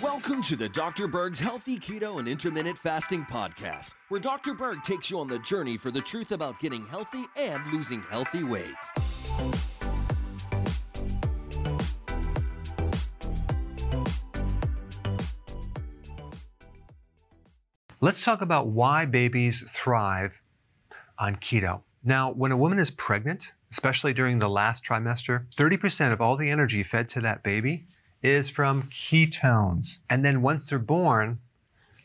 [0.00, 1.08] Welcome to the Dr.
[1.08, 4.54] Berg's Healthy Keto and Intermittent Fasting Podcast, where Dr.
[4.54, 8.44] Berg takes you on the journey for the truth about getting healthy and losing healthy
[8.44, 8.74] weight.
[18.00, 20.40] Let's talk about why babies thrive
[21.18, 21.82] on keto.
[22.06, 26.50] Now, when a woman is pregnant, especially during the last trimester, 30% of all the
[26.50, 27.86] energy fed to that baby
[28.22, 30.00] is from ketones.
[30.10, 31.40] And then once they're born,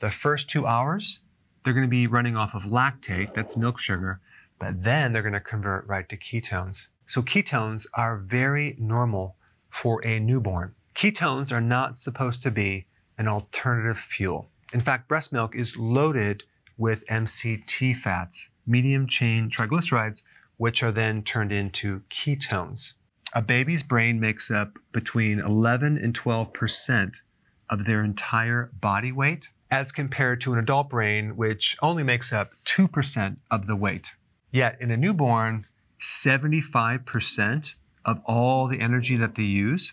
[0.00, 1.18] the first two hours,
[1.62, 4.20] they're going to be running off of lactate, that's milk sugar,
[4.60, 6.86] but then they're going to convert right to ketones.
[7.06, 9.34] So ketones are very normal
[9.68, 10.74] for a newborn.
[10.94, 12.86] Ketones are not supposed to be
[13.18, 14.48] an alternative fuel.
[14.72, 16.44] In fact, breast milk is loaded
[16.78, 20.22] with MCT fats, medium chain triglycerides,
[20.56, 22.94] which are then turned into ketones.
[23.34, 27.20] A baby's brain makes up between 11 and 12 percent
[27.68, 32.52] of their entire body weight, as compared to an adult brain, which only makes up
[32.64, 34.12] 2% of the weight.
[34.50, 35.66] Yet in a newborn,
[36.00, 37.74] 75%
[38.04, 39.92] of all the energy that they use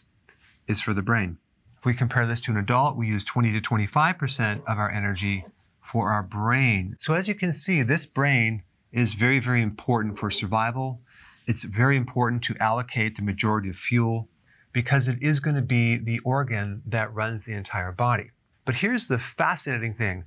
[0.68, 1.38] is for the brain.
[1.78, 5.46] If we compare this to an adult, we use 20 to 25% of our energy
[5.86, 6.96] for our brain.
[7.00, 11.02] So as you can see, this brain is very, very important for survival.
[11.48, 14.28] It's very important to allocate the majority of fuel
[14.74, 18.32] because it is going to be the organ that runs the entire body.
[18.66, 20.26] But here's the fascinating thing.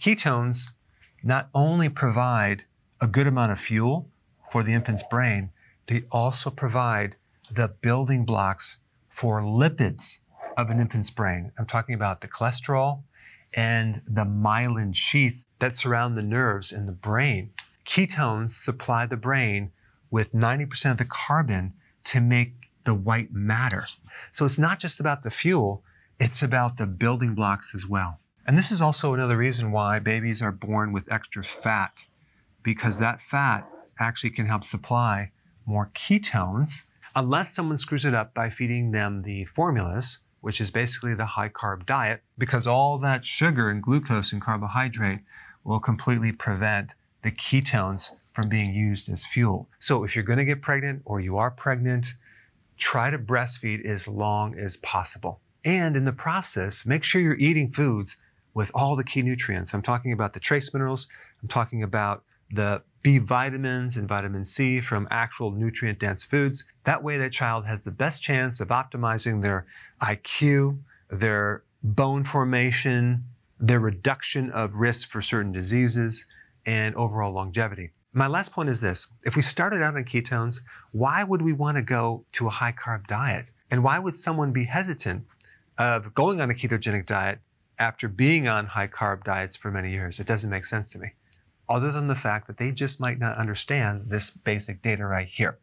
[0.00, 0.70] Ketones
[1.22, 2.64] not only provide
[3.00, 4.10] a good amount of fuel
[4.50, 5.50] for the infant's brain,
[5.86, 7.16] they also provide
[7.50, 8.78] the building blocks
[9.10, 10.18] for lipids
[10.56, 11.52] of an infant's brain.
[11.58, 13.02] I'm talking about the cholesterol
[13.54, 17.50] and the myelin sheath that surround the nerves in the brain.
[17.86, 19.70] Ketones supply the brain
[20.10, 21.72] with 90% of the carbon
[22.04, 23.86] to make the white matter.
[24.32, 25.82] So it's not just about the fuel,
[26.20, 28.20] it's about the building blocks as well.
[28.46, 32.04] And this is also another reason why babies are born with extra fat,
[32.62, 33.66] because that fat
[33.98, 35.30] actually can help supply
[35.66, 36.82] more ketones,
[37.16, 41.48] unless someone screws it up by feeding them the formulas, which is basically the high
[41.48, 45.20] carb diet, because all that sugar and glucose and carbohydrate
[45.64, 49.66] will completely prevent the ketones from being used as fuel.
[49.78, 52.12] So if you're going to get pregnant or you are pregnant,
[52.76, 55.40] try to breastfeed as long as possible.
[55.64, 58.18] And in the process, make sure you're eating foods
[58.52, 59.72] with all the key nutrients.
[59.72, 61.08] I'm talking about the trace minerals,
[61.40, 62.22] I'm talking about
[62.54, 66.64] the B vitamins and vitamin C from actual nutrient dense foods.
[66.84, 69.66] That way, that child has the best chance of optimizing their
[70.00, 70.78] IQ,
[71.10, 73.24] their bone formation,
[73.60, 76.24] their reduction of risk for certain diseases,
[76.64, 77.90] and overall longevity.
[78.14, 80.60] My last point is this if we started out on ketones,
[80.92, 83.46] why would we want to go to a high carb diet?
[83.70, 85.26] And why would someone be hesitant
[85.78, 87.40] of going on a ketogenic diet
[87.78, 90.20] after being on high carb diets for many years?
[90.20, 91.12] It doesn't make sense to me
[91.68, 95.58] other than the fact that they just might not understand this basic data right here.